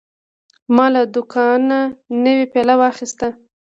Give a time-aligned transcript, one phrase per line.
[0.75, 1.79] ما له دوکانه
[2.23, 3.27] نوی پیاله واخیسته.